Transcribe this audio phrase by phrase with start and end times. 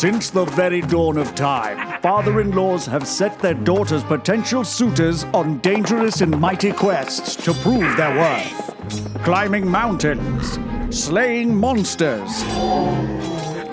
[0.00, 5.24] Since the very dawn of time, father in laws have set their daughters' potential suitors
[5.34, 9.22] on dangerous and mighty quests to prove their worth.
[9.24, 10.58] Climbing mountains,
[10.88, 12.42] slaying monsters,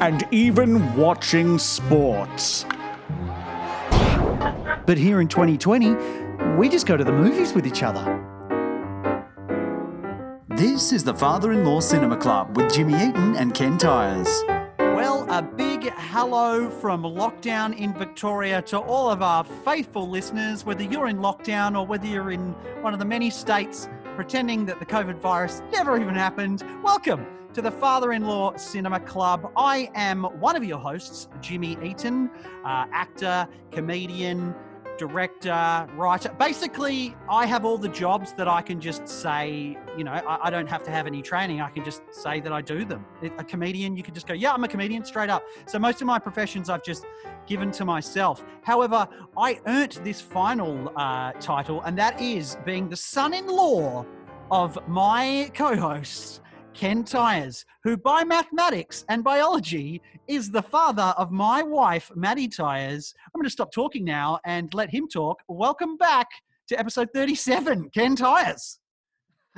[0.02, 2.66] and even watching sports.
[4.86, 5.96] But here in 2020,
[6.58, 8.04] we just go to the movies with each other.
[10.50, 14.44] This is the Father in Law Cinema Club with Jimmy Eaton and Ken Tyres.
[14.78, 20.84] Well, a big hello from lockdown in Victoria to all of our faithful listeners, whether
[20.84, 22.52] you're in lockdown or whether you're in
[22.82, 26.64] one of the many states pretending that the COVID virus never even happened.
[26.84, 29.52] Welcome to the Father in Law Cinema Club.
[29.56, 32.30] I am one of your hosts, Jimmy Eaton,
[32.66, 34.54] uh, actor, comedian,
[34.98, 36.30] director, writer.
[36.40, 40.50] Basically, I have all the jobs that I can just say, you know, I, I,
[40.50, 41.62] don't have to have any training.
[41.62, 43.06] I can just say that I do them.
[43.38, 45.44] A comedian, you can just go, yeah, I'm a comedian straight up.
[45.68, 47.06] So most of my professions I've just
[47.46, 48.44] given to myself.
[48.64, 54.06] However, I earned this final uh, title, and that is being the son in law
[54.52, 56.42] of my co hosts.
[56.78, 63.16] Ken Tyres, who by mathematics and biology is the father of my wife, Maddie Tyres.
[63.26, 65.42] I'm going to stop talking now and let him talk.
[65.48, 66.28] Welcome back
[66.68, 68.78] to episode 37, Ken Tyres.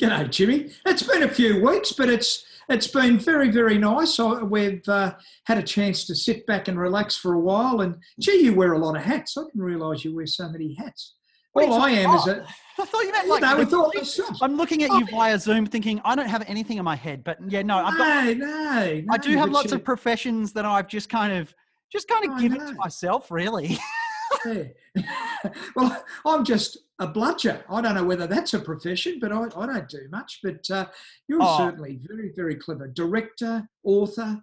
[0.00, 0.70] G'day, Jimmy.
[0.86, 4.18] It's been a few weeks, but it's it's been very, very nice.
[4.18, 7.82] we've uh, had a chance to sit back and relax for a while.
[7.82, 9.36] And gee, you wear a lot of hats.
[9.36, 11.16] I didn't realise you wear so many hats.
[11.54, 12.46] All I am oh, is a.
[12.80, 13.42] I thought you meant like.
[13.42, 13.94] No, thought
[14.42, 17.38] I'm looking at you via Zoom, thinking I don't have anything in my head, but
[17.48, 18.36] yeah, no, I've got.
[18.36, 19.76] No, no, I do have lots you...
[19.76, 21.54] of professions that I've just kind of,
[21.92, 23.78] just kind of given to myself, really.
[24.46, 24.64] yeah.
[25.76, 27.64] well, I'm just a bludger.
[27.68, 30.40] I don't know whether that's a profession, but I, I don't do much.
[30.42, 30.86] But uh,
[31.28, 31.58] you're oh.
[31.58, 32.88] certainly very, very clever.
[32.88, 34.42] Director, author,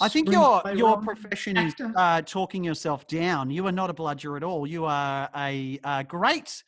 [0.00, 3.50] I think your your profession is uh, talking yourself down.
[3.50, 4.66] You are not a bludger at all.
[4.66, 6.62] You are a, a great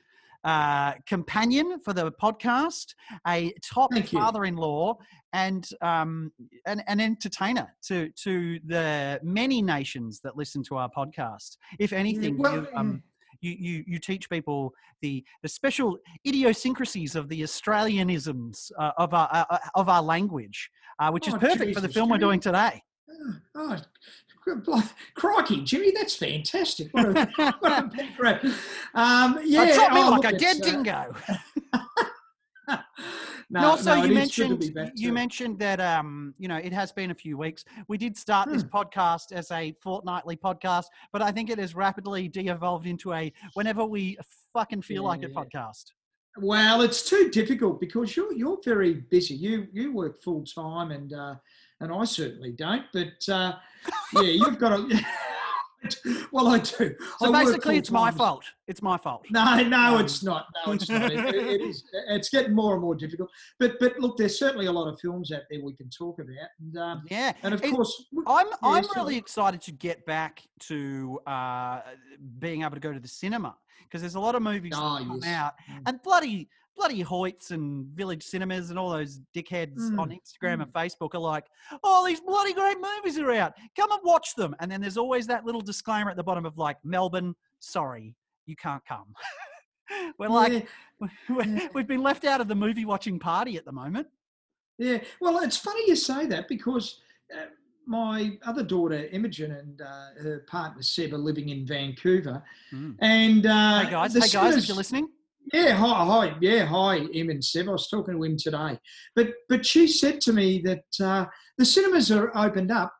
[0.44, 2.94] uh, companion for the podcast,
[3.26, 4.98] a top father-in-law,
[5.32, 6.32] and um,
[6.66, 11.56] an, an entertainer to to the many nations that listen to our podcast.
[11.78, 13.02] If anything, well, you, um,
[13.40, 14.72] you, you, you teach people
[15.02, 20.70] the, the special idiosyncrasies of the Australianisms uh, of, our, uh, uh, of our language,
[20.98, 22.82] uh, which oh, is perfect for the film we're doing today.
[23.54, 23.76] Oh,
[25.14, 26.92] crikey, Jimmy, that's fantastic.
[26.92, 28.52] What a, what a big
[28.94, 31.14] Um, yeah, drop me oh, like a dead uh, dingo.
[33.50, 37.14] no, also, no, you mentioned you mentioned that um, you know it has been a
[37.14, 37.64] few weeks.
[37.88, 38.54] We did start hmm.
[38.54, 43.32] this podcast as a fortnightly podcast, but I think it has rapidly de-evolved into a
[43.54, 44.18] whenever we
[44.52, 45.84] fucking feel yeah, like a podcast.
[46.36, 49.34] Well, it's too difficult because you're you're very busy.
[49.34, 51.12] You you work full time and.
[51.12, 51.34] Uh,
[51.80, 52.84] and I certainly don't.
[52.92, 53.54] But uh,
[54.14, 55.04] yeah, you've got to.
[56.32, 56.94] well, I do.
[57.18, 58.44] So I basically, it's my fault.
[58.66, 59.24] It's my fault.
[59.30, 60.46] No, no, um, it's not.
[60.66, 61.12] No, it's not.
[61.12, 61.84] it, it is.
[62.08, 63.30] It's getting more and more difficult.
[63.58, 66.48] But but look, there's certainly a lot of films out there we can talk about.
[66.60, 70.42] And um, yeah, and of it, course, I'm yeah, I'm really excited to get back
[70.60, 71.80] to uh,
[72.38, 75.06] being able to go to the cinema because there's a lot of movies oh, that
[75.06, 75.28] come yes.
[75.28, 75.82] out, mm.
[75.86, 79.98] and bloody bloody Hoyts and Village Cinemas and all those dickheads mm.
[79.98, 80.62] on Instagram mm.
[80.62, 81.46] and Facebook are like,
[81.82, 83.54] oh, these bloody great movies are out.
[83.76, 84.54] Come and watch them.
[84.60, 88.14] And then there's always that little disclaimer at the bottom of like, Melbourne, sorry,
[88.46, 89.14] you can't come.
[90.18, 90.66] We're like,
[91.28, 91.68] yeah.
[91.74, 94.06] we've been left out of the movie watching party at the moment.
[94.78, 94.98] Yeah.
[95.20, 97.00] Well, it's funny you say that because.
[97.34, 97.46] Uh,
[97.86, 102.42] my other daughter Imogen and uh, her partner Seb are living in Vancouver,
[102.72, 102.96] mm.
[103.00, 105.08] and uh, hey guys, hey guys, if you're listening,
[105.52, 107.68] yeah, hi, hi, yeah, hi, Em and Seb.
[107.68, 108.78] I was talking to him today,
[109.14, 111.26] but but she said to me that uh,
[111.58, 112.92] the cinemas are opened up,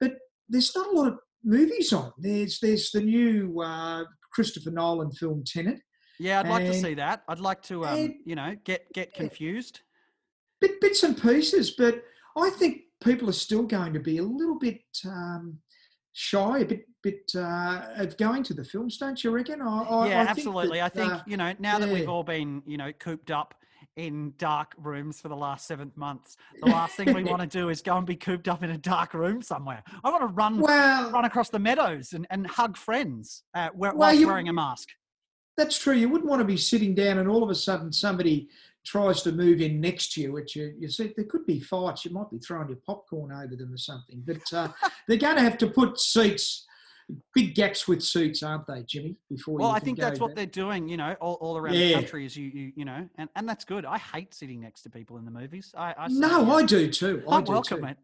[0.00, 0.12] but
[0.48, 2.12] there's not a lot of movies on.
[2.18, 5.80] There's there's the new uh, Christopher Nolan film Tenet.
[6.18, 7.22] Yeah, I'd and, like to see that.
[7.28, 9.80] I'd like to, um, and, you know, get get confused.
[10.60, 12.02] Bit, bits and pieces, but
[12.36, 15.58] I think people are still going to be a little bit um,
[16.16, 19.60] shy, a bit bit uh, of going to the films, don't you reckon?
[19.60, 20.78] I, I, yeah, I absolutely.
[20.78, 21.86] That, I think uh, you know now yeah.
[21.86, 23.54] that we've all been you know cooped up
[23.96, 27.70] in dark rooms for the last seven months, the last thing we want to do
[27.70, 29.82] is go and be cooped up in a dark room somewhere.
[30.04, 33.96] I want to run well, run across the meadows and, and hug friends uh, whilst
[33.96, 34.88] well, you, wearing a mask.
[35.56, 35.94] That's true.
[35.94, 38.48] You wouldn't want to be sitting down and all of a sudden somebody
[38.86, 42.04] tries to move in next to you, which you, you see, there could be fights.
[42.04, 44.22] You might be throwing your popcorn over them or something.
[44.24, 44.68] But uh,
[45.08, 46.66] they're going to have to put seats
[47.34, 49.16] big gaps with suits, aren't they, Jimmy?
[49.30, 50.36] Before Well, I think that's what back.
[50.36, 51.88] they're doing, you know, all, all around Yeah.
[51.88, 52.26] the country.
[52.26, 53.84] Is you, you, you know, and, and that's good.
[53.84, 55.72] I hate sitting next to people in the movies.
[55.76, 57.22] I, I No, I do too.
[57.28, 57.86] I I do welcome too.
[57.86, 57.96] it.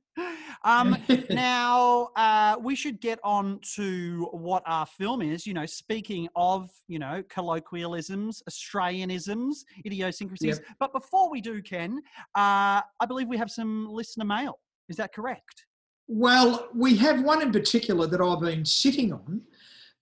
[0.64, 0.96] Um,
[1.30, 5.46] now uh, we should get on to what our film is.
[5.46, 10.60] You know, speaking of you know colloquialisms, Australianisms, idiosyncrasies.
[10.78, 12.00] But before we do, Ken,
[12.36, 14.58] uh, I believe we have some listener mail.
[14.88, 15.64] Is that correct?
[16.08, 19.42] Well, we have one in particular that I've been sitting on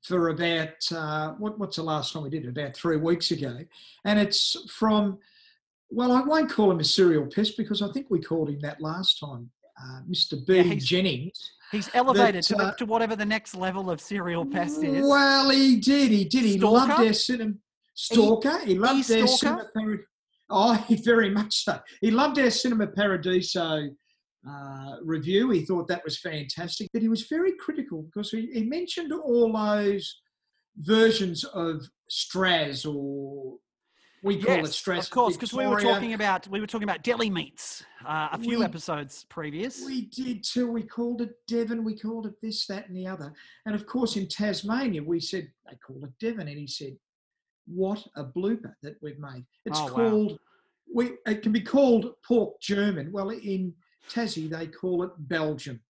[0.02, 2.48] for about uh, what, what's the last time we did it?
[2.48, 3.58] About three weeks ago,
[4.04, 5.18] and it's from.
[5.92, 8.80] Well, I won't call him a serial pest because I think we called him that
[8.80, 9.50] last time,
[9.82, 10.34] uh, Mr.
[10.46, 10.56] B.
[10.56, 11.52] Yeah, he's- Jennings.
[11.72, 15.06] He's elevated to, uh, to whatever the next level of serial pest is.
[15.06, 16.10] Well, he did.
[16.10, 16.42] He did.
[16.44, 17.06] He loved Stalker?
[17.06, 17.54] our cinema.
[17.94, 18.58] Stalker.
[18.66, 19.64] He loved our cinema.
[19.76, 20.00] Parad-
[20.48, 21.78] oh, he very much so.
[22.00, 23.88] He loved our Cinema Paradiso
[24.48, 25.50] uh, review.
[25.50, 26.88] He thought that was fantastic.
[26.92, 30.20] But he was very critical because he, he mentioned all those
[30.78, 33.56] versions of Straz or
[34.22, 34.98] we call it Yes, Straz.
[34.98, 38.38] of course, because we were talking about we were talking about deli meats uh, a
[38.38, 39.82] few We- episodes previous.
[39.84, 40.70] We did too.
[40.70, 41.84] We called it Devon.
[41.84, 43.32] We called it this, that, and the other.
[43.64, 46.98] And of course, in Tasmania, we said they call it Devon, and he said,
[47.66, 49.46] "What a blooper that we've made!
[49.64, 49.90] It's Oh, wow.
[50.10, 50.38] called.
[50.94, 53.10] We it can be called pork German.
[53.12, 53.72] Well, in
[54.08, 55.80] Tassie, they call it Belgium.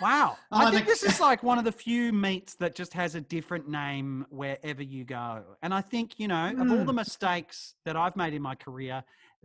[0.00, 0.36] Wow.
[0.52, 3.68] I think this is like one of the few meats that just has a different
[3.68, 5.42] name wherever you go.
[5.62, 6.96] And I think, you know, of all the Mm.
[6.96, 9.02] mistakes that I've made in my career,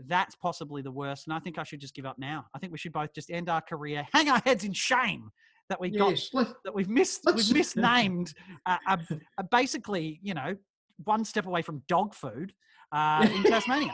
[0.08, 1.28] that's possibly the worst.
[1.28, 2.46] And I think I should just give up now.
[2.54, 5.32] I think we should both just end our career, hang our heads in shame
[5.70, 6.30] that we got Yes,
[6.66, 8.34] that we've missed we've misnamed
[8.66, 8.98] uh, uh,
[9.38, 10.56] uh, basically, you know,
[11.04, 12.54] one step away from dog food
[12.92, 13.94] uh, in Tasmania.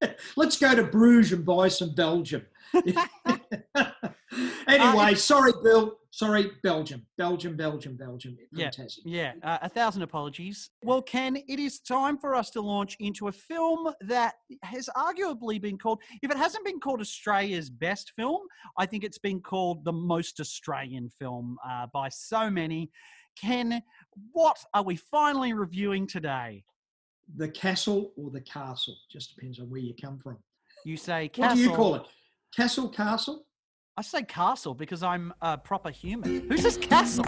[0.36, 2.44] let's go to Bruges and buy some Belgium.
[4.68, 5.98] anyway, sorry, Bill.
[6.10, 7.04] Sorry, Belgium.
[7.18, 8.38] Belgium, Belgium, Belgium.
[8.48, 8.70] From Yeah,
[9.04, 10.70] Yeah, uh, a thousand apologies.
[10.82, 15.60] Well, Ken, it is time for us to launch into a film that has arguably
[15.60, 18.40] been called, if it hasn't been called Australia's best film,
[18.78, 22.90] I think it's been called the most Australian film uh, by so many.
[23.38, 23.82] Ken,
[24.32, 26.64] what are we finally reviewing today?
[27.34, 28.94] The castle or the castle.
[29.10, 30.36] Just depends on where you come from.
[30.84, 31.56] You say What castle.
[31.56, 32.02] do you call it?
[32.54, 33.46] Castle, castle?
[33.96, 36.48] I say castle because I'm a proper human.
[36.48, 37.24] Who says castle?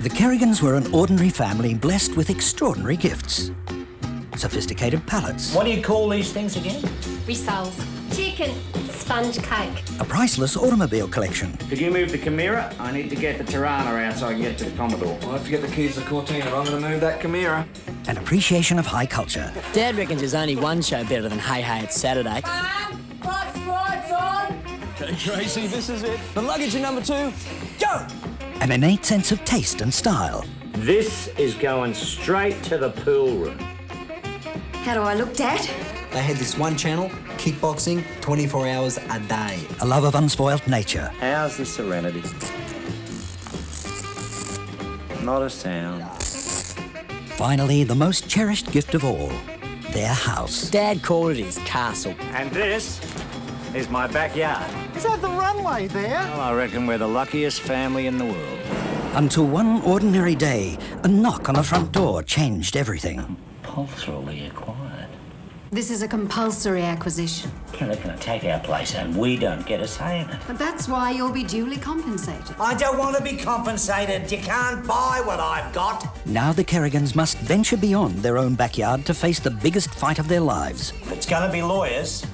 [0.00, 3.50] The Kerrigans were an ordinary family blessed with extraordinary gifts.
[4.36, 6.80] Sophisticated palates, What do you call these things again?
[7.26, 7.74] Rissoles.
[8.14, 8.54] Chicken.
[9.08, 9.82] Sponge cake.
[10.00, 12.78] a priceless automobile collection, Could you move the Camira?
[12.78, 15.16] I need to get the Torana out so I can get to the Commodore.
[15.22, 16.44] Well, don't forget the keys to Cortina.
[16.44, 17.66] I'm going to move that Camira.
[18.06, 21.84] an appreciation of high culture, Dad reckons there's only one show better than Hey Hey
[21.84, 22.42] It's Saturday.
[22.44, 24.04] Mom, lights bright,
[24.98, 25.16] son.
[25.16, 26.20] Tracy, this is it.
[26.34, 27.32] The luggage in number two.
[27.80, 28.06] Go!
[28.60, 33.58] an innate sense of taste and style, This is going straight to the pool room.
[34.84, 35.66] How do I look, Dad?
[36.12, 39.60] They had this one channel, kickboxing, 24 hours a day.
[39.80, 42.22] a love of unspoilt nature, How's the Serenity?
[45.22, 46.02] Not a sound.
[47.36, 49.30] finally, the most cherished gift of all
[49.92, 50.70] their house.
[50.70, 52.14] Dad called it his castle.
[52.32, 53.00] And this
[53.74, 54.68] is my backyard.
[54.96, 56.20] Is that the runway there?
[56.22, 58.58] Well, I reckon we're the luckiest family in the world.
[59.14, 63.36] Until one ordinary day, a knock on the front door changed everything.
[63.62, 64.77] Compulsorily acquired.
[65.70, 67.50] This is a compulsory acquisition.
[67.78, 70.38] They're going to take our place and we don't get a say in it.
[70.46, 72.56] But that's why you'll be duly compensated.
[72.58, 74.32] I don't want to be compensated.
[74.32, 76.16] You can't buy what I've got.
[76.26, 80.26] Now the Kerrigans must venture beyond their own backyard to face the biggest fight of
[80.26, 80.92] their lives.
[81.02, 82.24] If it's going to be lawyers,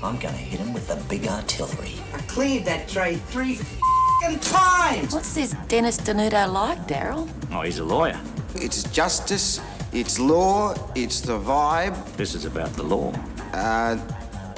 [0.00, 1.94] I'm going to hit them with the big artillery.
[2.14, 5.12] I cleared that tray three fing times.
[5.12, 7.28] What's this Dennis Denuto like, Daryl?
[7.50, 8.20] Oh, he's a lawyer.
[8.54, 9.60] It's justice,
[9.92, 12.16] it's law, it's the vibe.
[12.16, 13.12] This is about the law.
[13.52, 13.98] Uh,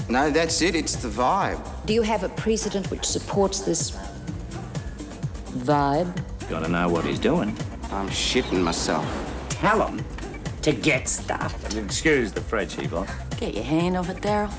[0.09, 1.61] no, that's it, it's the vibe.
[1.87, 3.93] Do you have a precedent which supports this
[5.51, 6.13] vibe?
[6.49, 7.57] Got to know what he's doing.
[7.93, 9.07] I'm shitting myself.
[9.49, 10.05] Tell him
[10.63, 11.77] to get stuff.
[11.77, 13.09] Excuse the Frenchie, boss.
[13.39, 14.51] Get your hand off it, Daryl.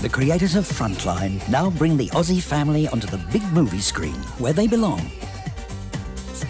[0.00, 4.52] The creators of Frontline now bring the Aussie family onto the big movie screen where
[4.52, 5.10] they belong.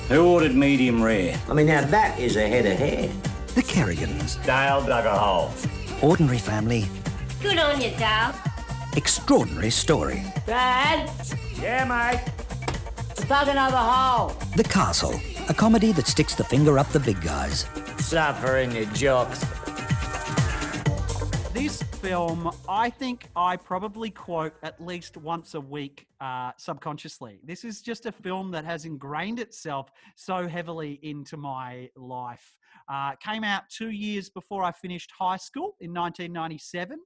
[0.09, 1.39] Who ordered medium rare?
[1.49, 3.09] I mean, now that is a head of hair.
[3.55, 5.51] The Kerrigans, Dale dug a hole.
[6.03, 6.87] ordinary family,
[7.41, 8.35] Good on you, Dal.
[8.97, 10.23] extraordinary story.
[10.47, 11.11] Dad,
[11.61, 12.21] Yeah, mate.
[13.29, 14.33] dug another hole.
[14.57, 15.19] The Castle,
[15.49, 17.67] a comedy that sticks the finger up the big guys.
[17.99, 19.45] Suffer in your jocks.
[21.55, 27.39] This film, I think I probably quote at least once a week uh, subconsciously.
[27.45, 32.57] This is just a film that has ingrained itself so heavily into my life.
[32.89, 36.99] Uh, came out two years before I finished high school in 1997,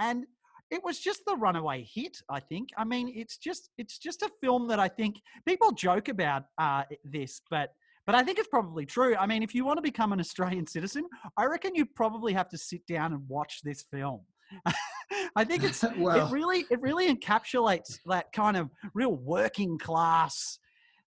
[0.00, 0.24] and
[0.72, 2.16] it was just the runaway hit.
[2.28, 2.70] I think.
[2.76, 6.82] I mean, it's just it's just a film that I think people joke about uh,
[7.04, 7.70] this, but
[8.06, 9.14] but I think it's probably true.
[9.16, 11.04] I mean, if you want to become an Australian citizen,
[11.36, 14.20] I reckon you probably have to sit down and watch this film.
[15.36, 20.58] I think it's Well- it really it really encapsulates that kind of real working class.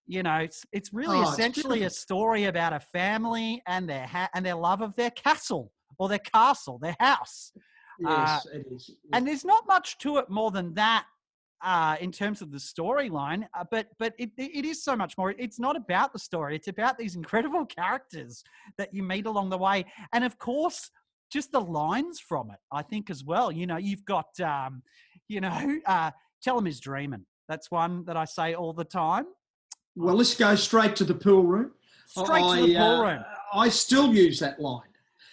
[0.08, 4.06] You know, it's it's really Oh, it's essentially a story about a family and their
[4.06, 7.52] ha- and their love of their castle or their castle, their house.
[8.00, 8.92] Yes, Uh, it is.
[9.14, 11.06] and there's not much to it more than that
[11.64, 13.48] uh, in terms of the storyline.
[13.58, 15.32] Uh, but but it, it is so much more.
[15.32, 16.56] It's not about the story.
[16.56, 18.44] It's about these incredible characters
[18.78, 20.90] that you meet along the way, and of course,
[21.32, 22.60] just the lines from it.
[22.72, 23.52] I think as well.
[23.52, 24.84] You know, you've got um,
[25.28, 27.26] you know, uh, tell him he's dreaming.
[27.48, 29.26] That's one that I say all the time.
[29.96, 31.72] Well, let's go straight to the pool room.
[32.08, 33.24] Straight to the I, pool uh, room.
[33.54, 34.82] I still use that line.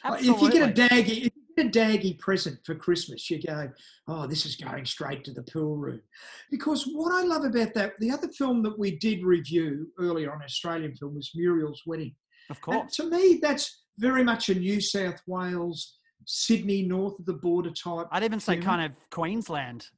[0.05, 1.31] Uh, If you get a daggy,
[1.71, 3.71] if you get a daggy present for Christmas, you go,
[4.09, 6.03] "Oh, this is going straight to the pool room."
[6.51, 10.43] Because what I love about that, the other film that we did review earlier on
[10.43, 12.15] Australian film was Muriel's Wedding.
[12.51, 12.97] Of And course.
[12.97, 18.09] to me, that's very much a New South Wales, Sydney, north of the border type.
[18.11, 18.65] I'd even say film.
[18.65, 19.89] kind of Queensland.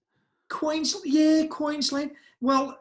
[0.50, 2.12] Queensland, yeah, Queensland.
[2.40, 2.78] Well,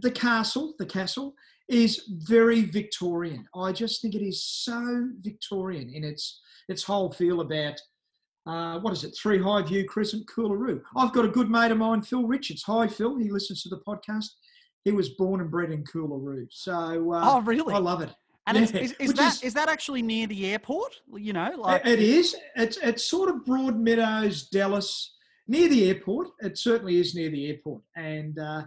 [0.00, 1.34] the castle, the castle
[1.68, 3.46] is very Victorian.
[3.54, 7.80] I just think it is so Victorian in its its whole feel about
[8.46, 9.16] uh, what is it?
[9.20, 10.80] Three High View Crescent, Coolaroo.
[10.96, 12.62] I've got a good mate of mine, Phil Richards.
[12.66, 13.16] Hi, Phil.
[13.18, 14.26] He listens to the podcast.
[14.84, 17.74] He was born and bred in Coolaroo, so uh, Oh, really?
[17.74, 18.10] I love it.
[18.46, 20.92] And Yeah, is, is that is- is that actually near the airport?
[21.14, 22.34] You know, like it is.
[22.56, 25.14] It's it's sort of Broadmeadows, Dallas,
[25.46, 26.28] near the airport.
[26.40, 28.62] It certainly is near the airport, and uh,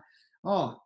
[0.45, 0.77] oh,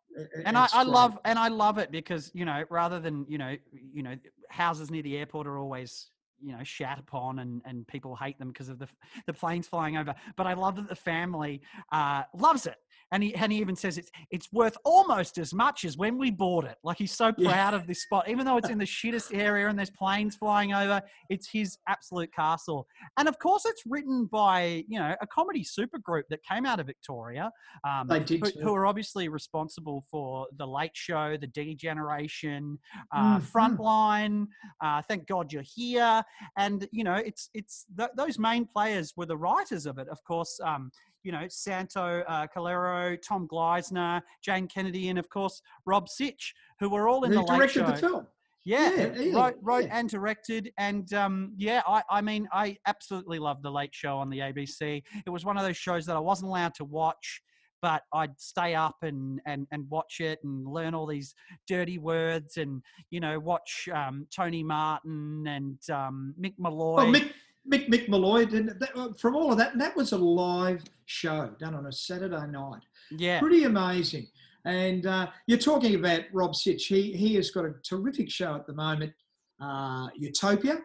[0.45, 3.55] and I, I love and I love it because you know rather than you know
[3.71, 4.15] you know
[4.49, 6.09] houses near the airport are always
[6.41, 8.87] you know shat upon and and people hate them because of the
[9.25, 10.13] the planes flying over.
[10.35, 12.75] But I love that the family uh, loves it.
[13.13, 16.29] And he, and he even says it's it's worth almost as much as when we
[16.29, 16.75] bought it.
[16.83, 17.49] Like he's so Yeah.
[17.49, 20.73] proud of this spot, even though it's in the shittest area and there's planes flying
[20.73, 21.01] over.
[21.29, 22.85] It's his absolute castle.
[23.17, 26.85] And of course, it's written by you know a comedy supergroup that came out of
[26.87, 27.49] Victoria.
[27.87, 32.77] Um, They did who, who are obviously responsible for the Late Show, the D Generation,
[33.15, 33.51] uh, Mhm.
[33.51, 34.47] Frontline.
[34.83, 36.23] Uh, Thank God you're here,
[36.57, 40.07] and you know it's it's th- those main players were the writers of it.
[40.09, 40.91] Of course, um,
[41.23, 46.89] you know Santo uh, Cilauro, Tom Gleisner, Jane Kennedy, and of course Rob Sitch, who
[46.89, 47.91] were all in the Late directed Show.
[47.91, 48.27] the film.
[48.65, 49.97] Yeah, Yeah, yeah, wrote, wrote yeah.
[49.99, 54.29] and directed, and um, yeah, I, I mean, I absolutely love the Late Show on
[54.29, 55.03] the ABC.
[55.25, 57.41] It was one of those shows that I wasn't allowed to watch,
[57.81, 61.33] but I'd stay up and and and watch it and learn all these
[61.67, 66.95] dirty words, and you know, watch um, Tony Martin and um, Mick Molloy.
[66.95, 67.31] Well, Mick,
[67.69, 70.83] Mick, Mick Molloy, didn't, that, uh, from all of that, and that was a live
[71.05, 72.81] show done on a Saturday night.
[73.11, 74.27] yeah, Pretty amazing.
[74.65, 76.87] And uh, you're talking about Rob Sitch.
[76.87, 79.13] He, he has got a terrific show at the moment,
[79.61, 80.79] uh, Utopia.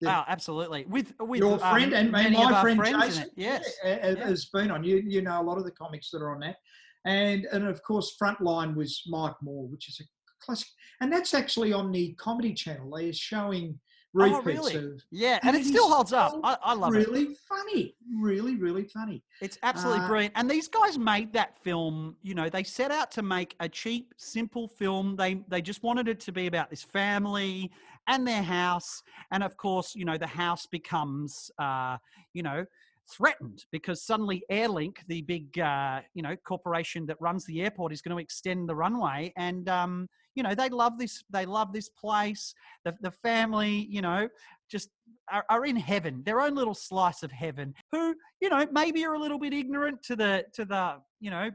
[0.00, 0.84] The- oh, absolutely.
[0.88, 3.30] With with your um, friend and, and of my friend Jason.
[3.36, 4.26] Yes, yeah, ha- yeah.
[4.26, 4.84] has been on.
[4.84, 6.56] You you know a lot of the comics that are on that,
[7.04, 10.04] and and of course Frontline was Mike Moore, which is a
[10.44, 10.68] classic,
[11.00, 12.90] and that's actually on the Comedy Channel.
[12.96, 13.78] They're showing
[14.14, 14.74] repeats Oh, really?
[14.76, 16.38] of Yeah, and and it it still holds up.
[16.42, 16.98] I, I love it.
[17.08, 19.22] really funny, really really funny.
[19.42, 20.34] It's absolutely Uh, brilliant.
[20.36, 24.14] And these guys made that film, you know, they set out to make a cheap,
[24.16, 25.14] simple film.
[25.16, 27.70] They they just wanted it to be about this family
[28.08, 29.02] and their house.
[29.30, 31.98] And of course, you know, the house becomes uh,
[32.32, 32.64] you know,
[33.10, 38.02] threatened because suddenly Airlink, the big uh, you know, corporation that runs the airport is
[38.02, 41.88] going to extend the runway and um, you know, they love this they love this
[41.88, 42.54] place.
[42.84, 44.28] The the family, you know,
[44.70, 44.88] just
[45.32, 47.74] are, are in heaven, their own little slice of heaven.
[47.90, 51.50] Who, you know, maybe are a little bit ignorant to the to the, you know,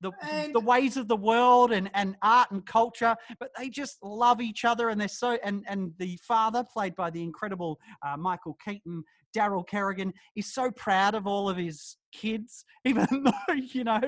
[0.00, 0.12] the
[0.52, 4.64] the ways of the world and and art and culture, but they just love each
[4.64, 9.04] other and they're so and and the father played by the incredible uh, Michael Caton.
[9.36, 14.00] Daryl Kerrigan is so proud of all of his kids, even though you know.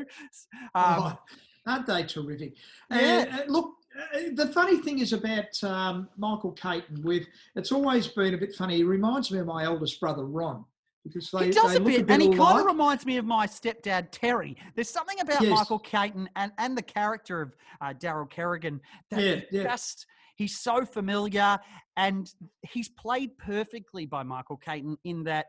[0.74, 1.18] Um, Oh,
[1.66, 2.54] aren't they terrific?
[2.90, 2.96] Yeah.
[2.98, 3.74] And, uh, look,
[4.14, 7.02] uh, the funny thing is about um, Michael Caton.
[7.02, 8.76] With it's always been a bit funny.
[8.76, 10.64] He reminds me of my eldest brother Ron
[11.04, 13.24] because they, he does a bit, a bit and he kind of reminds me of
[13.24, 14.56] my stepdad Terry.
[14.74, 15.50] There's something about Yes.
[15.50, 18.80] Michael Caton and and the character of uh, Daryl Kerrigan
[19.10, 19.62] that Yeah, yeah.
[19.62, 21.58] just he's so familiar,
[21.96, 25.46] and he's played perfectly by Michael Caton in that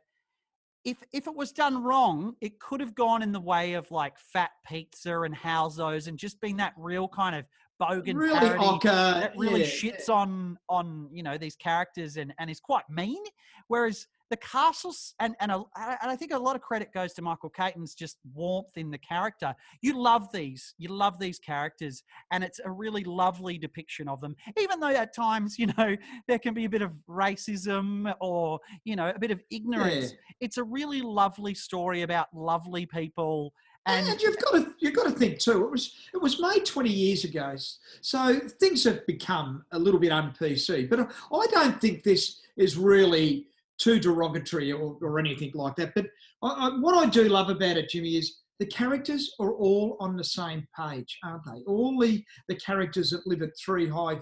[0.84, 4.18] if if it was done wrong, it could have gone in the way of like
[4.18, 7.46] Fat Pizza and Housos and just been that real kind of
[7.82, 12.34] bogan Really parody ocker, that really yeah, shits on on you know these characters and
[12.40, 13.24] and is quite mean.
[13.68, 17.22] Whereas the castles and and, a, and I think a lot of credit goes to
[17.22, 19.54] Michael Caton's just warmth in the character.
[19.82, 24.36] You love these, you love these characters, and it's a really lovely depiction of them.
[24.58, 25.96] Even though at times you know
[26.28, 30.18] there can be a bit of racism or you know a bit of ignorance, Yeah.
[30.40, 33.54] it's a really lovely story about lovely people.
[33.86, 35.66] And, And, you've got to you've got to think too.
[35.66, 37.56] It was it was made 20 years ago,
[38.00, 40.90] so things have become a little bit un-PC.
[40.90, 43.48] But I don't think this is really
[43.82, 45.94] too derogatory or, or anything like that.
[45.96, 46.06] But
[46.44, 50.16] I, I, what I do love about it, Jimmy, is the characters are all on
[50.16, 51.64] the same page, aren't they?
[51.66, 54.20] All the the characters that live at Three High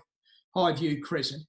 [0.56, 1.44] Highview Crescent,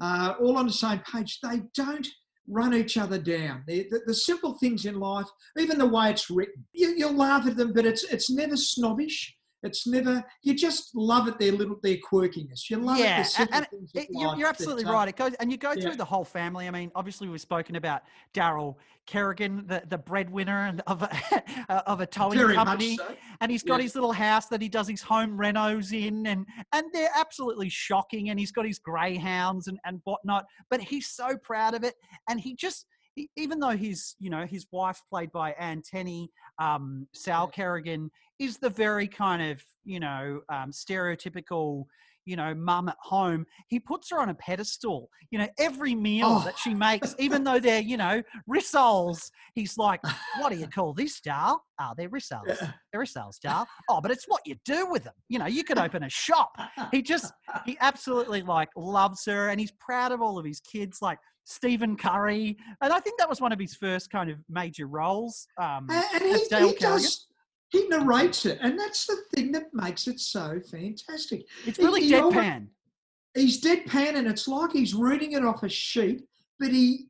[0.00, 1.40] uh, all on the same page.
[1.42, 2.06] They don't
[2.48, 3.62] run each other down.
[3.66, 5.26] The, the, the simple things in life,
[5.58, 9.34] even the way it's written, you, you'll laugh at them, but it's it's never snobbish.
[9.62, 10.22] It's never.
[10.42, 11.38] You just love it.
[11.38, 12.70] Their little their quirkiness.
[12.70, 13.24] You love yeah, it.
[13.26, 15.08] Simple and it- you're, you're absolutely uh, right.
[15.08, 15.82] It goes and you go yeah.
[15.82, 16.68] through the whole family.
[16.68, 18.02] I mean, obviously we've spoken about
[18.34, 21.42] Daryl Kerrigan, the, the breadwinner and of a,
[21.90, 23.16] of a towing Very company, so.
[23.40, 23.84] and he's got Yeah.
[23.84, 28.30] his little house that he does his home renos in, and and they're absolutely shocking.
[28.30, 31.94] And he's got his greyhounds and and whatnot, but he's so proud of it,
[32.28, 32.86] and he just.
[33.18, 38.10] He- Even though his, you know, his wife, played by Anne Tenney, um, Sal Kerrigan,
[38.38, 41.84] is the very kind of, you know, um, stereotypical,
[42.28, 43.46] you know, mum at home.
[43.68, 45.08] He puts her on a pedestal.
[45.30, 46.44] You know, every meal Oh.
[46.44, 50.00] that she makes, even though they're, you know, rissoles, he's like,
[50.38, 51.64] "What do you call this, Dal?
[51.80, 52.58] Oh, they're rissoles.
[52.92, 53.66] They're rissoles, Dal.
[53.88, 55.14] Oh, but it's what you do with them.
[55.28, 56.56] You know, you could open a shop.
[56.90, 57.32] He just,
[57.64, 61.18] he absolutely like loves her, and he's proud of all of his kids, like."
[61.50, 65.48] Stephen Curry, and I think that was one of his first kind of major roles.
[65.58, 66.32] Um, And, and he,
[66.68, 67.26] he does.
[67.70, 71.46] He narrates it, and that's the thing that makes it so fantastic.
[71.66, 72.68] It's really he deadpan.
[73.34, 76.24] he's deadpan, and it's like he's reading it off a sheet,
[76.58, 77.08] but he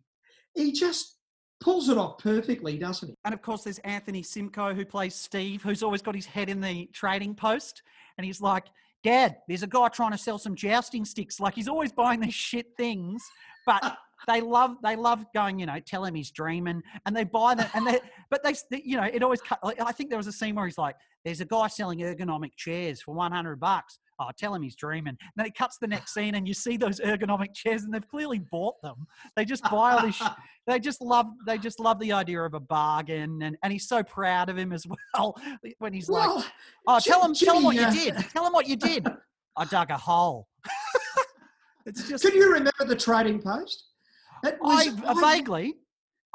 [0.55, 1.19] he just
[1.61, 3.15] pulls it off perfectly, doesn't he?
[3.25, 6.61] And of course, there's Anthony Simcoe who plays Steve, who's always got his head in
[6.61, 7.83] the trading post.
[8.17, 8.67] And he's like,
[9.05, 11.41] Dad, there's a guy trying to sell some jousting sticks.
[11.41, 13.23] Like he's always buying these shit things,
[13.67, 17.55] but they love they love going, you know, tell him he's dreaming, and they buy
[17.55, 17.69] them.
[17.75, 18.01] And they,
[18.31, 19.59] but they, you know, it always cut.
[19.63, 22.57] Like, I think there was a scene where he's like, "There's a guy selling ergonomic
[22.57, 25.17] chairs for 100 bucks." Oh, tell him he's dreaming.
[25.21, 28.09] And then it cuts the next scene, and you see those ergonomic chairs, and they've
[28.09, 29.07] clearly bought them.
[29.37, 30.17] They just buy all this.
[30.17, 30.23] sh-
[30.67, 31.27] they just love.
[31.47, 34.73] They just love the idea of a bargain, and and he's so proud of him
[34.73, 35.37] as well
[35.79, 36.45] when he's like,
[36.87, 38.31] "Oh, tell him, tell him what Jimmy, you uh, did.
[38.31, 39.07] Tell him what you did.
[39.57, 40.49] I dug a hole."
[41.87, 42.25] it's just.
[42.25, 43.88] Can you remember the Trading Post?
[44.45, 45.75] It I, uh, I- vaguely.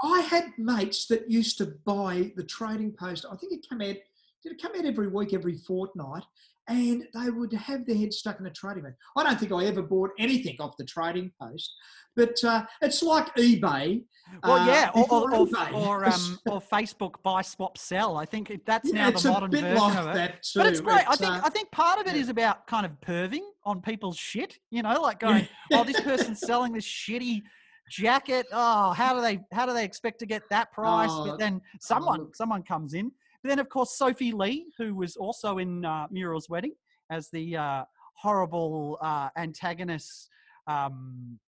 [0.02, 3.26] I had mates that used to buy the Trading Post.
[3.32, 3.96] I think it came out.
[4.44, 6.24] Did it come out every week, every fortnight?
[6.68, 8.96] And they would have their head stuck in the trading post.
[9.18, 11.74] I don't think I ever bought anything off the Trading Post,
[12.16, 14.04] but uh, it's like eBay.
[14.42, 15.74] Well, uh, yeah, or or, or, eBay.
[15.74, 18.16] or, um, or Facebook buy swap sell.
[18.18, 20.14] I think that's Yeah, now the modern version like of it.
[20.14, 20.86] that But it's too.
[20.86, 21.06] great.
[21.08, 24.18] I think uh, I think part of it is about kind of perving on people's
[24.18, 24.58] shit.
[24.72, 27.42] You know, like going, oh, this person's selling this shitty
[27.90, 28.48] jacket.
[28.52, 31.10] Oh, how do they how do they expect to get that price?
[31.12, 33.12] Oh, but then someone someone comes in.
[33.42, 36.74] But then of course Sophie Lee, who was also in uh, Muriel's Wedding
[37.10, 37.84] as the uh,
[38.16, 40.30] horrible uh, antagonist.
[40.68, 41.40] Um,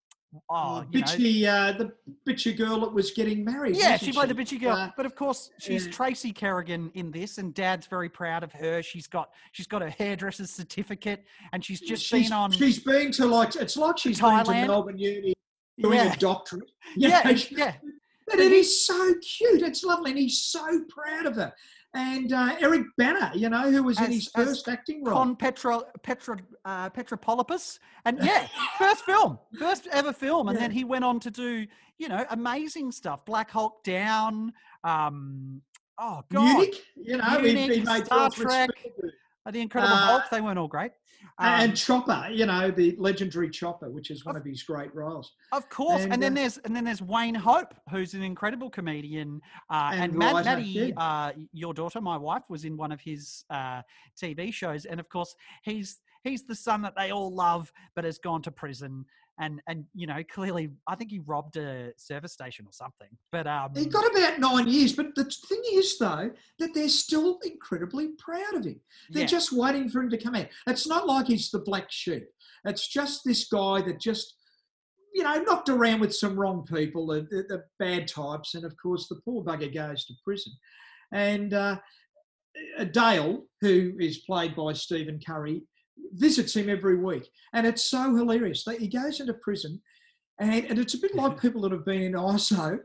[0.49, 1.93] oh, you know, bitchy, uh, the
[2.27, 3.77] bitchy girl that was getting married.
[3.77, 4.75] yeah, wasn't she played the bitchy girl.
[4.75, 5.93] Uh, but of course, she's yeah.
[5.93, 8.83] Tracy Kerrigan in this, and Dad's very proud of her.
[8.83, 12.51] She's got she's got a hairdresser's certificate, and she's just she's, been on.
[12.51, 15.34] she's been to like it's like she's been to Melbourne Uni
[15.79, 16.13] doing Yeah.
[16.13, 16.71] a doctorate.
[16.95, 17.73] yeah, know, yeah.
[18.27, 19.61] But it is so cute.
[19.61, 21.53] It's lovely, and he's so proud of her.
[21.93, 25.15] And uh, Eric Bana, you know, who was in his first acting role.
[25.15, 26.89] Con Petro Petra uh,
[28.05, 30.63] and yeah, first film, first ever film, and Yeah.
[30.63, 31.65] then he went on to do
[31.97, 33.23] you know amazing stuff.
[33.25, 34.51] Black Hawk Down.
[34.83, 35.61] Um,
[35.97, 38.69] oh God, Munich, you know, he- he made Star Trek.
[39.51, 40.23] The Incredible Uh, Hulk.
[40.31, 40.91] They weren't all great.
[41.39, 45.33] and Um, Chopper, you know, the legendary Chopper, which is one of his great roles.
[45.51, 48.69] Of course, and, And, then uh, there's and then there's Wayne Hope, who's an incredible
[48.69, 51.01] comedian, uh, and, And Matt, writer, Maddie, yeah.
[51.01, 53.81] uh, your daughter, my wife, was in one of his uh,
[54.21, 58.17] TV shows, and of course he's he's the son that they all love, but has
[58.17, 59.05] gone to prison,
[59.39, 63.47] and and you know clearly, I think he robbed a service station or something, but
[63.47, 68.09] um, He got about nine years, but the thing is, though, that they're still incredibly
[68.17, 68.79] proud of him.
[69.09, 69.27] They're Yeah.
[69.27, 70.47] just waiting for him to come out.
[70.67, 72.25] It's not like he's the black sheep.
[72.65, 74.35] It's just this guy that just,
[75.13, 78.73] you know, knocked around with some wrong people, the, the, the bad types, and of
[78.81, 80.53] course the poor bugger goes to prison.
[81.11, 81.79] And uh,
[82.91, 85.63] Dale, who is played by Stephen Curry,
[86.13, 88.63] visits him every week, and it's so hilarious.
[88.63, 89.81] That he goes into prison,
[90.39, 92.79] and, and it's a bit like people that have been in ISO.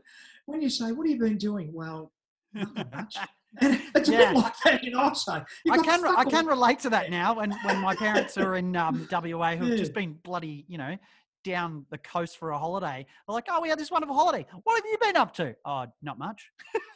[0.45, 2.11] When you say, "What have you been doing?" Well,
[2.53, 3.15] much.
[3.59, 4.31] And it's a Yeah.
[4.31, 5.45] bit like that in ISO.
[5.69, 9.05] I can I can relate to that now when when my parents are in um,
[9.11, 9.75] WA who've Yeah.
[9.75, 10.95] just been bloody you know
[11.43, 13.05] down the coast for a holiday.
[13.27, 14.45] They're like, oh, we had this wonderful holiday.
[14.63, 15.55] What have you been up to?
[15.65, 16.51] Oh, not much.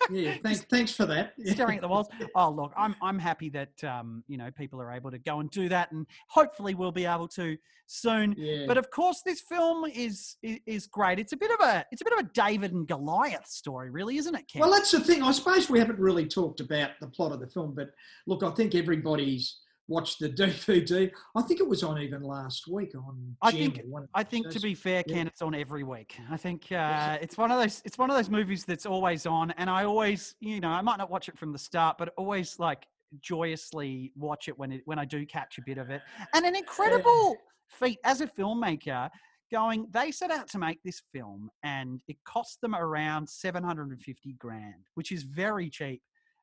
[0.10, 1.34] Yeah, thanks, thanks for that.
[1.45, 2.08] Staring at the walls.
[2.36, 5.49] Oh, look, I'm I'm happy that um, you know people are able to go and
[5.49, 8.36] do that, and hopefully we'll be able to soon.
[8.38, 8.65] Yeah.
[8.67, 11.19] But of course, this film is, is is great.
[11.19, 14.17] It's a bit of a it's a bit of a David and Goliath story, really,
[14.17, 14.62] isn't it, Ken?
[14.62, 15.23] Well, that's the thing.
[15.23, 17.91] I suppose we haven't really talked about the plot of the film, but
[18.27, 21.11] look, I think everybody's watched the DVD.
[21.35, 23.35] I think it was on even last week on.
[23.41, 25.15] I Gem think or one of I think to be fair, Yeah.
[25.15, 26.17] Ken, it's on every week.
[26.29, 29.51] I think uh, it's one of those it's one of those movies that's always on,
[29.51, 32.59] and I always you know I might not watch it from the start, but always
[32.59, 32.85] like
[33.21, 36.01] joyously watch it when it when I do catch a bit of it.
[36.33, 39.09] And an incredible feat as a filmmaker.
[39.51, 43.89] Going, they set out to make this film, and it cost them around seven hundred
[43.91, 46.01] and fifty grand, which is very cheap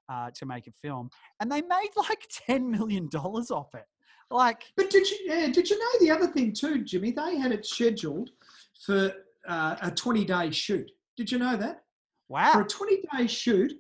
[0.09, 1.11] uh, to make a film,
[1.41, 3.85] and they made like ten million dollars off it.
[4.31, 5.19] Like, But did you?
[5.27, 7.11] Yeah, did you know the other thing too, Jimmy?
[7.13, 8.31] They had it scheduled
[8.87, 9.13] for
[9.49, 10.91] uh, a twenty-day shoot.
[11.17, 11.83] Did you know that?
[12.29, 13.73] wow, For a twenty-day shoot,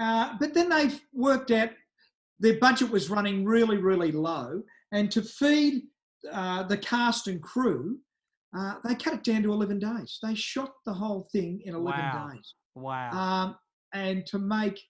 [0.00, 1.70] uh, but then they've worked out
[2.40, 4.62] their budget was running really, really low,
[4.92, 5.82] and to feed
[6.32, 7.98] uh, the cast and crew,
[8.56, 10.18] uh, they cut it down to eleven days.
[10.22, 12.30] They shot the whole thing in eleven Wow.
[12.32, 12.54] days.
[12.74, 13.10] wow.
[13.10, 13.56] um,
[13.92, 14.80] and to make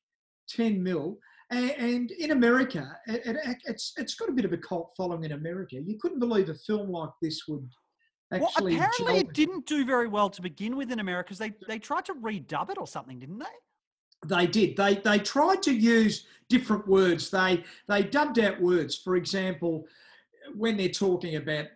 [0.49, 1.19] 10 mil.
[1.51, 5.25] And, and in America, it, it, it's it's got a bit of a cult following
[5.25, 5.77] in America.
[5.77, 7.67] You couldn't believe a film like this would
[8.31, 8.75] Well, actually.
[8.75, 12.05] apparently it didn't do very well to begin with in America because they, they tried
[12.07, 13.47] to redub it or something, didn't they?
[14.27, 14.77] They did.
[14.77, 17.31] They they tried to use different words.
[17.31, 18.97] They they dubbed out words.
[18.97, 19.87] For example,
[20.55, 21.67] when they're talking about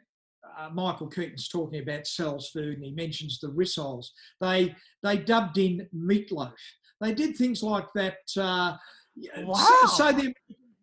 [0.58, 4.08] uh, Michael Caton's talking about Sal's food and he mentions the rissoles,
[4.40, 6.52] they they dubbed in meatloaf.
[7.02, 8.18] They did things like that.
[8.36, 8.76] Uh,
[9.34, 9.80] so- Wow.
[9.96, 10.32] So, they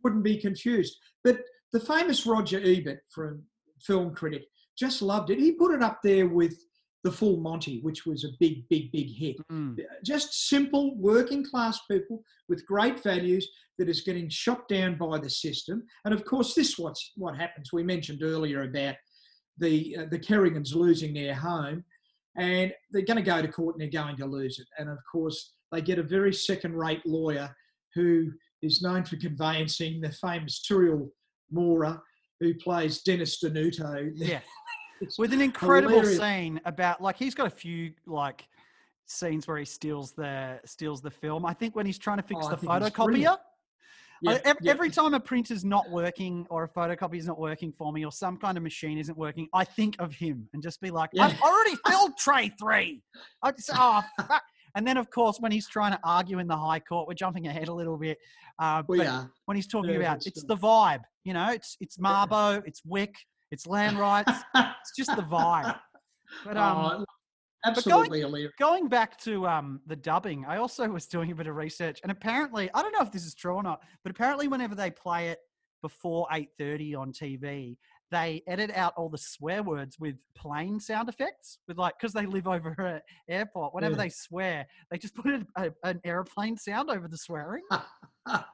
[0.03, 0.97] wouldn't be confused.
[1.23, 1.39] But
[1.73, 3.43] the famous Roger Ebert, from
[3.81, 4.43] film critic,
[4.77, 5.39] just loved it.
[5.39, 6.55] He put it up there with
[7.03, 9.77] the Full Monty, which was a big, big, big hit Mm.
[10.03, 15.29] just simple working class people with great values that is getting shot down by the
[15.29, 15.81] system.
[16.05, 17.71] And of course, this what's what happens.
[17.71, 18.95] We mentioned earlier about
[19.57, 21.83] the uh, the Kerrigans losing their home,
[22.37, 24.67] and they're going to go to court and they're going to lose it.
[24.77, 27.53] And of course, they get a very second-rate lawyer
[27.95, 31.09] who is known for conveyancing, the famous Tiriel
[31.51, 32.01] Mora,
[32.39, 34.09] who plays Dennis Denuto.
[34.15, 34.39] Yeah.
[35.17, 36.19] With an incredible hilarious.
[36.19, 38.45] scene about like he's got a few like
[39.05, 41.45] scenes where he steals the steals the film.
[41.45, 43.29] I think when he's trying to fix Oh, the photocopier.
[43.29, 43.37] I-
[44.21, 44.71] Yeah, ev- yeah.
[44.71, 48.11] Every time a printer's not working or a photocopy is not working for me or
[48.11, 51.27] some kind of machine isn't working, I think of him and just be like, Yeah.
[51.27, 53.01] I've already filled tray three.
[53.41, 54.43] I just, oh, fuck.
[54.79, 57.47] And then, of course, when he's trying to argue in the High Court, we're jumping
[57.47, 58.17] ahead a little bit.
[58.59, 59.29] Uh, We but are.
[59.43, 63.13] when he's talking Yeah, about it's the vibe, you know, it's it's Mabo, it's Wik,
[63.51, 65.77] it's land rights, it's just the vibe.
[66.45, 67.05] But um, Oh,
[67.65, 68.53] but absolutely going, hilarious.
[68.57, 72.09] going back to um, the dubbing, I also was doing a bit of research, and
[72.13, 75.27] apparently, I don't know if this is true or not, but apparently, whenever they play
[75.27, 75.39] it
[75.81, 77.75] before eight thirty on TV,
[78.11, 82.25] they edit out all the swear words with plane sound effects, with like because they
[82.25, 83.73] live over an airport.
[83.73, 84.03] Whenever Yeah.
[84.03, 87.63] they swear, they just put a, a, an airplane sound over the swearing.
[87.69, 88.45] but,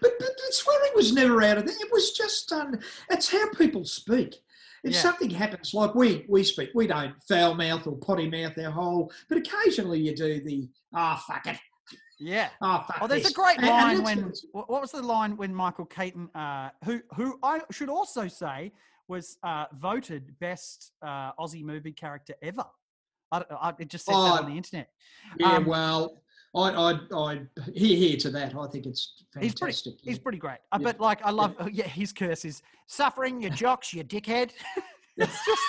[0.00, 1.76] but the swearing was never out of there.
[1.78, 2.80] It was just done.
[3.10, 4.36] It's how people speak.
[4.82, 5.00] If Yeah.
[5.02, 9.12] something happens, like we we speak, we don't foul mouth or potty mouth our whole,
[9.28, 11.58] but occasionally you do the ah fuck it,
[12.20, 12.50] Yeah.
[12.60, 15.36] ah fuck Oh, there's this." a great And- and line when what was the line
[15.36, 18.72] when Michael Caton, uh, who who I should also say
[19.08, 22.64] was uh, voted best uh, Aussie movie character ever.
[23.32, 24.88] I, don't- I, it just says that Oh, on the internet.
[25.38, 26.22] Yeah, Um, well,
[26.54, 27.40] I I I
[27.74, 28.54] hear hear to that.
[28.56, 29.94] I think it's He's pretty, fantastic.
[30.02, 30.58] he's pretty great.
[30.72, 30.84] Uh, Yeah.
[30.84, 34.50] But like, I love, uh, yeah, his curse is suffering your jocks, your dickhead.
[35.16, 35.62] it's just,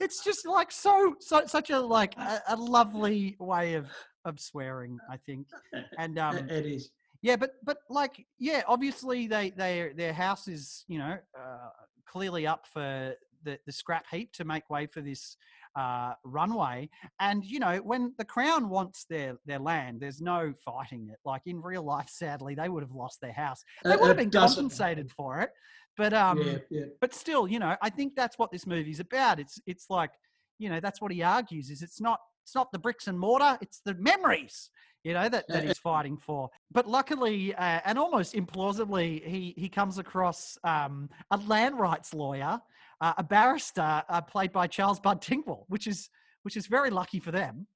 [0.00, 3.86] it's just like so, so such a like a, a lovely way of
[4.28, 5.46] of swearing, I think.
[5.98, 6.90] And um, it is.
[7.22, 11.68] Yeah, but but like yeah, obviously they they their house is you know uh,
[12.06, 15.36] clearly up for the the scrap heap to make way for this
[15.76, 16.88] uh, runway,
[17.18, 21.18] and you know when the crown wants their their land, there's no fighting it.
[21.24, 23.64] Like in real life, sadly, they would have lost their house.
[23.82, 25.50] They It- would have been compensated for it,
[25.96, 26.84] but um, yeah, yeah.
[27.00, 29.40] but still, you know, I think that's what this movie's about.
[29.40, 30.10] It's it's like
[30.60, 33.58] you know, that's what he argues is it's not it's not the bricks and mortar,
[33.60, 34.70] it's the memories,
[35.04, 36.48] you know, that, that he's fighting for.
[36.72, 42.58] But luckily, uh, and almost implausibly, he he comes across um, a land rights lawyer,
[43.02, 46.08] uh, a barrister uh, played by Charles Bud Tingwell, which is
[46.42, 47.66] which is very lucky for them.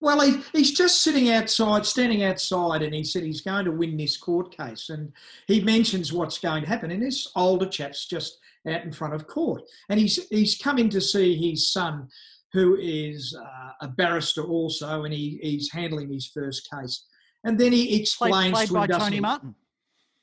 [0.00, 3.98] Well, he, he's just sitting outside, standing outside, and he said he's going to win
[3.98, 4.88] this court case.
[4.88, 5.12] And
[5.46, 6.90] he mentions what's going to happen.
[6.90, 9.62] And this older chap's just out in front of court.
[9.88, 12.08] And he's, he's coming to see his son,
[12.52, 17.06] who is uh, a barrister also, and he, he's handling his first case.
[17.44, 19.54] And then he explains played, played to by Tony Martin.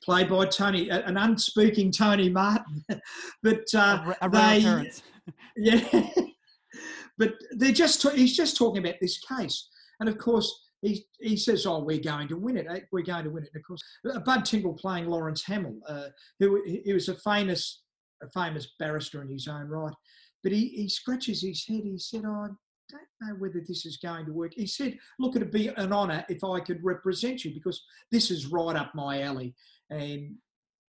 [0.02, 2.84] Played by Tony, an unspeaking Tony Martin.
[3.42, 4.90] but uh, a, a they,
[5.56, 6.10] yeah
[7.18, 9.68] but they're just he's just talking about this case,
[10.00, 12.66] and of course he he says, "Oh, we're going to win it.
[12.68, 12.80] Eh?
[12.92, 16.08] We're going to win it." And of course, uh, Bud Tingwell playing Lawrence Hammill, uh,
[16.38, 17.82] who he was a famous
[18.22, 19.92] a famous barrister in his own right,
[20.46, 21.82] but he he scratches his head.
[21.82, 22.46] He said, "I
[22.88, 26.24] don't know whether this is going to work." He said, "Look, it'd be an honour
[26.28, 27.82] if I could represent you because
[28.12, 29.56] this is right up my alley."
[29.90, 30.36] And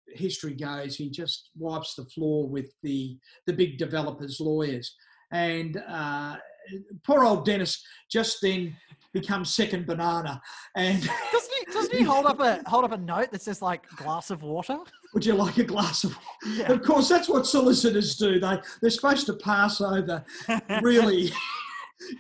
[0.09, 4.97] history goes, he just wipes the floor with the the big developers' lawyers
[5.31, 6.39] and uh,
[7.05, 8.77] poor old Dennis just then
[9.13, 10.41] becomes second banana.
[10.77, 11.03] And
[11.33, 14.31] doesn't he, doesn't he hold up a hold up a note that says like glass
[14.31, 14.79] of water?
[15.15, 16.17] Would you like a glass of?
[16.47, 16.73] Yeah.
[16.73, 18.39] Of course, that's what solicitors do.
[18.39, 20.25] They they're supposed to pass over
[20.83, 21.33] really.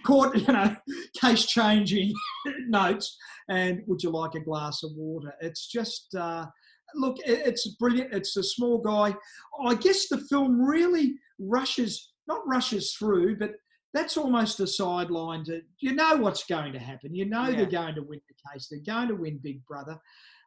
[0.07, 0.75] court, you know,
[1.21, 2.15] case changing
[2.67, 3.19] notes.
[3.51, 5.35] And would you like a glass of water?
[5.43, 6.47] It's just, uh,
[6.95, 8.15] look, it's brilliant.
[8.15, 9.15] It's a small guy.
[9.63, 13.53] I guess the film really rushes not rushes through, but
[13.97, 17.15] that's almost a sideline to you know what's going to happen.
[17.15, 17.57] You know yeah.
[17.57, 18.69] they're going to win the case.
[18.71, 19.99] They're going to win Big Brother.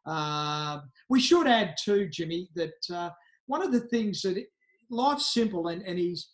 [0.05, 3.09] Uh, we should add too, Jimmy, that uh,
[3.47, 4.43] one of the things that
[4.89, 6.29] life's simple, and, and he's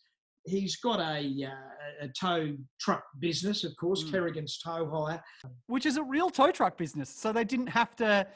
[0.45, 4.11] he's got a, uh, a tow truck business, of course, mm.
[4.11, 5.23] Kerrigan's Tow Hire,
[5.67, 7.09] which is a real tow truck business.
[7.09, 8.27] So they didn't have to.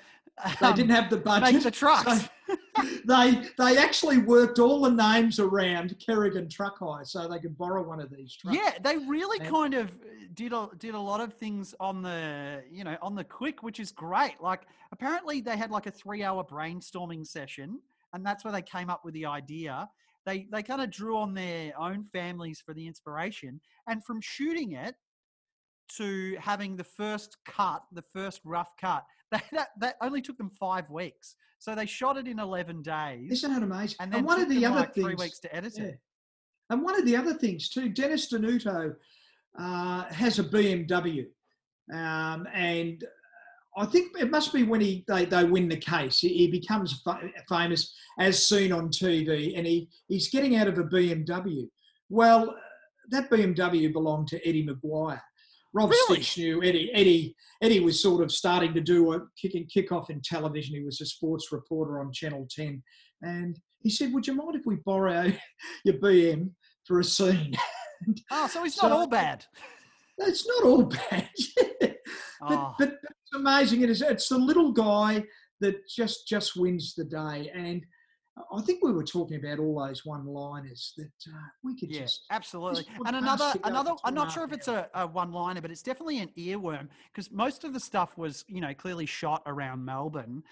[0.43, 1.53] Um, they didn't have the budget.
[1.53, 2.21] Make the trucks.
[2.47, 2.55] So
[3.05, 7.83] they they actually worked all the names around Kerrigan Truck Hire so they could borrow
[7.87, 8.57] one of these trucks.
[8.57, 9.97] Yeah, they really and, kind of
[10.33, 13.79] did a, did a lot of things on the you know on the quick, which
[13.79, 14.35] is great.
[14.41, 17.79] Like apparently they had like a three hour brainstorming session,
[18.13, 19.89] and that's where they came up with the idea
[20.25, 24.73] they they kind of drew on their own families for the inspiration, and from shooting
[24.73, 24.95] it
[25.97, 30.49] to having the first cut, the first rough cut, that, that, that only took them
[30.49, 31.35] five weeks.
[31.59, 33.31] So they shot it in 11 days.
[33.31, 33.97] Isn't that amazing?
[33.99, 35.83] And then and one of the other like things, three weeks to edit yeah.
[35.85, 35.99] it.
[36.69, 38.95] And one of the other things too, Dennis Denuto
[39.59, 41.25] uh, has a BMW,
[41.93, 43.03] um, and
[43.75, 46.19] I think it must be when he they, they win the case.
[46.19, 50.77] He, he becomes fa- famous as seen on TV, and he, he's getting out of
[50.77, 51.67] a BMW.
[52.09, 52.55] Well,
[53.09, 55.21] that BMW belonged to Eddie McGuire.
[55.73, 56.21] Rob really?
[56.21, 56.91] Sitch knew Eddie.
[56.93, 60.75] Eddie Eddie was sort of starting to do a kick and kick off in television.
[60.75, 62.81] He was a sports reporter on Channel 10,
[63.21, 65.31] and he said, "Would you mind if we borrow
[65.83, 66.51] your BM
[66.85, 67.53] for a scene?"
[68.31, 69.45] oh, so it's not all bad.
[70.21, 71.29] It's not all bad.
[71.79, 71.95] but,
[72.41, 72.75] oh.
[72.77, 73.83] but it's amazing.
[73.83, 74.01] It is.
[74.01, 75.23] It's the little guy
[75.61, 77.81] that just just wins the day, and
[78.51, 82.25] I think we were talking about all those one-liners that uh, we could yeah, just
[82.31, 82.85] absolutely.
[83.05, 83.93] And another, another.
[84.03, 87.63] I'm not sure if it's a, a, one-liner, but it's definitely an earworm because most
[87.63, 90.43] of the stuff was, you know, clearly shot around Melbourne.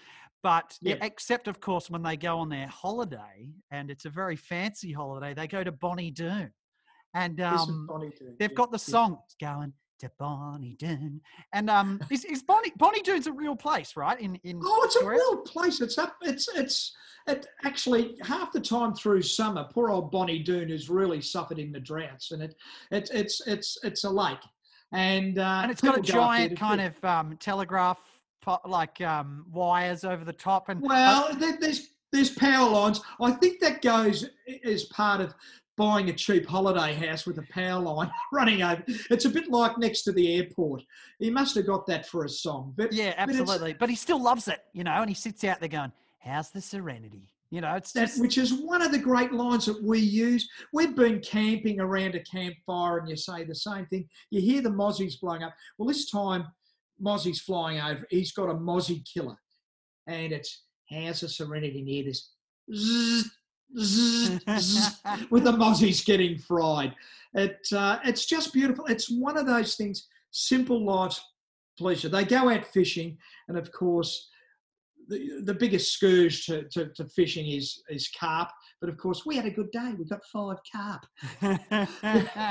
[0.42, 0.96] But yeah.
[1.02, 5.34] except, of course, when they go on their holiday, and it's a very fancy holiday,
[5.34, 6.52] they go to Bonnie Doon,
[7.14, 7.88] and um,
[8.38, 11.20] they've got the song going to Bonnie Doon.
[11.52, 14.18] And um, is, is Bonnie Bonnie Doon's a real place, right?
[14.20, 15.18] In in oh, it's Victoria?
[15.18, 15.80] a real place.
[15.80, 16.16] It's up.
[16.22, 16.94] It's it's
[17.26, 19.66] it actually half the time through summer.
[19.72, 22.54] Poor old Bonnie Doon has really suffered in the droughts, and it
[22.90, 24.38] it's it's it's it's a lake,
[24.92, 27.98] and uh, and it's got a giant kind of um, telegraph
[28.64, 30.68] like um, wires over the top.
[30.68, 33.00] And well, uh, there's there's power lines.
[33.20, 34.28] I think that goes
[34.64, 35.34] as part of
[35.78, 38.82] buying a cheap holiday house with a power line running over.
[39.10, 40.82] It's a bit like next to the airport.
[41.20, 42.74] He must have got that for a song.
[42.76, 43.72] But yeah, absolutely.
[43.72, 46.50] But, but he still loves it, you know, and he sits out there going, "How's
[46.50, 48.20] the serenity?" You know, it's that, just...
[48.20, 50.46] which is one of the great lines that we use.
[50.72, 54.06] We've been camping around a campfire, and you say the same thing.
[54.30, 55.54] You hear the mozzies blowing up.
[55.78, 56.46] Well, this time,
[57.00, 58.06] mozzie's flying over.
[58.10, 59.36] He's got a mozzie killer,
[60.06, 62.32] and it's how's the serenity near this.
[62.74, 63.30] Zzz,
[63.74, 66.94] with the mozzies getting fried.
[67.34, 68.86] It, uh, it's just beautiful.
[68.86, 71.18] It's one of those things, simple life
[71.78, 72.08] pleasure.
[72.08, 74.28] They go out fishing, and of course,
[75.08, 78.50] the, the biggest scourge to, to, to fishing is is carp.
[78.80, 79.94] But of course, we had a good day.
[79.98, 81.88] We got five carp.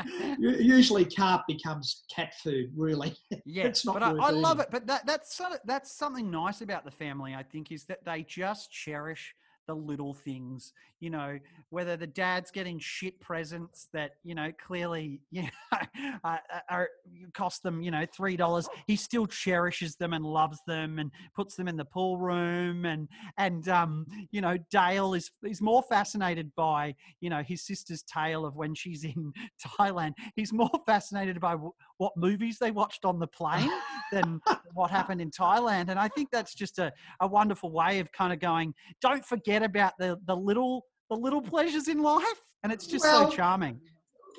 [0.40, 2.72] Usually, carp becomes cat food.
[2.76, 4.70] Really, Yeah, it's not but I, I love it.
[4.72, 7.34] But that, that's sort that's something nice about the family.
[7.36, 9.36] I think is that they just cherish
[9.68, 10.74] the little things.
[11.00, 11.38] You know,
[11.70, 15.80] whether the dad's getting shit presents that you know clearly you know
[16.24, 16.38] uh,
[16.70, 16.90] are
[17.34, 21.56] cost them you know three dollars, he still cherishes them and loves them and puts
[21.56, 23.08] them in the pool room and
[23.38, 28.46] and um you know Dale is is more fascinated by you know his sister's tale
[28.46, 29.34] of when she's in
[29.80, 30.14] Thailand.
[30.36, 33.72] He's more fascinated by w- what movies they watched on the plane
[34.12, 34.40] than
[34.74, 35.90] what happened in Thailand.
[35.90, 39.64] And I think that's just a, a wonderful way of kind of going, don't forget
[39.64, 42.42] about the, the little the little pleasures in life.
[42.64, 43.80] And it's just Well, so charming.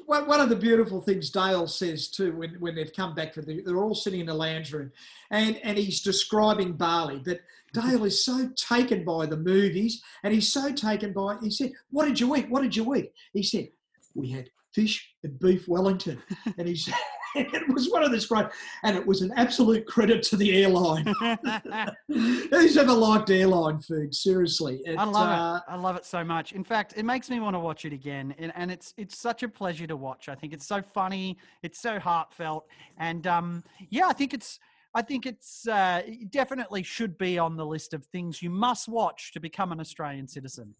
[0.06, 3.42] one one of the beautiful things Dale says too when, when they've come back for
[3.42, 4.90] the they're all sitting in the lounge room
[5.30, 7.40] and and he's describing Bali but
[7.74, 12.06] Dale is so taken by the movies and he's so taken by he said what
[12.06, 13.68] did you eat what did you eat he said
[14.14, 16.20] we had fish and beef Wellington
[16.58, 16.94] and he said
[17.54, 18.46] it was one of the great
[18.82, 21.14] and it was an absolute credit to the airline
[22.08, 25.72] who's ever liked airline food seriously I love uh, it.
[25.72, 26.52] I love it so much.
[26.52, 29.42] In fact, it makes me want to watch it again, and, and it's it's such
[29.42, 30.28] a pleasure to watch.
[30.28, 31.38] I think it's so funny.
[31.62, 32.66] It's so heartfelt,
[32.98, 34.58] and um, yeah, I think it's
[34.94, 38.88] I think it's uh, it definitely should be on the list of things you must
[38.88, 40.74] watch to become an Australian citizen.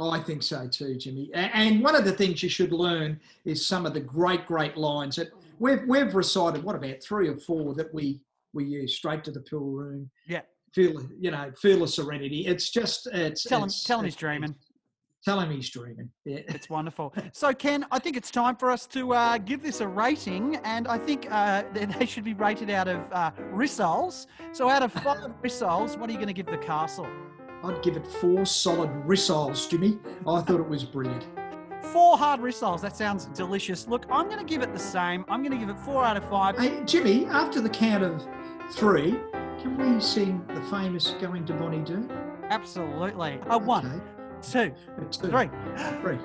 [0.00, 1.30] I think so too, Jimmy.
[1.34, 5.16] And one of the things you should learn is some of the great, great lines
[5.16, 6.62] that we've we've recited.
[6.62, 8.20] What about three or four that we
[8.52, 10.10] we use straight to the pool room?
[10.26, 10.42] Yeah.
[10.72, 12.46] Feel you know, feel the serenity.
[12.46, 14.54] It's just it's Tell him, it's- tell him he's dreaming.
[15.24, 16.08] Tell him he's dreaming.
[16.24, 16.38] Yeah.
[16.48, 17.12] It's wonderful.
[17.32, 20.86] So, Ken, I think it's time for us to uh, give this a rating, and
[20.86, 24.26] I think uh, they they should be rated out of uh, rissoles.
[24.52, 27.06] So, out of five rissoles, what are you going to give the castle?
[27.64, 29.98] I'd give it four solid rissoles, Jimmy.
[30.26, 31.26] I thought it was brilliant.
[31.92, 32.80] Four hard rissoles.
[32.82, 33.88] That sounds delicious.
[33.88, 35.24] Look, I'm going to give it the same.
[35.28, 36.58] I'm going to give it four out of five.
[36.58, 38.24] Hey, Jimmy, after the count of
[38.72, 39.18] three,
[39.60, 42.10] can we sing the famous "Going to Bonnie Doon"?
[42.50, 43.40] Absolutely.
[43.48, 44.02] A one,
[44.42, 44.72] two,
[45.10, 45.50] Two, three.
[46.00, 46.18] three.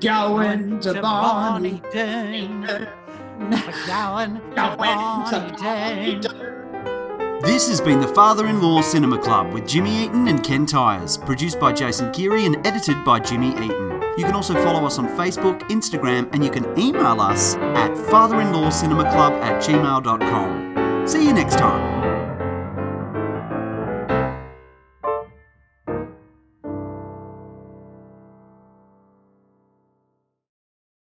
[0.00, 2.62] Going to Bonnie Doon.
[3.86, 6.47] Going Going to Bonnie Doon.
[7.42, 11.16] This has been the Father in Law Cinema Club with Jimmy Eaton and Ken Tyers,
[11.16, 14.02] produced by Jason Geary and edited by Jimmy Eaton.
[14.18, 19.40] You can also follow us on Facebook, Instagram, and you can email us at fatherinlawcinemaclub
[19.40, 21.06] at gmail.com.
[21.06, 21.97] See you next time.